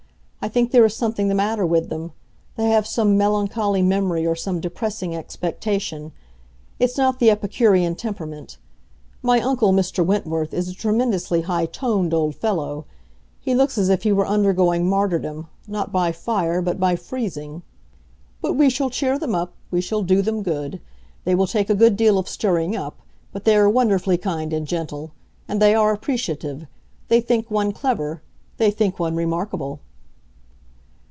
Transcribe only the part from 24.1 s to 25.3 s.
kind and gentle.